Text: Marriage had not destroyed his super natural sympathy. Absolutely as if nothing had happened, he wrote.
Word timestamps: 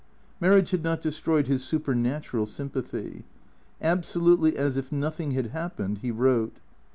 Marriage 0.39 0.71
had 0.71 0.81
not 0.83 0.99
destroyed 0.99 1.45
his 1.45 1.63
super 1.63 1.93
natural 1.93 2.47
sympathy. 2.47 3.23
Absolutely 3.83 4.57
as 4.57 4.75
if 4.75 4.91
nothing 4.91 5.29
had 5.33 5.51
happened, 5.51 5.99
he 5.99 6.09
wrote. 6.09 6.57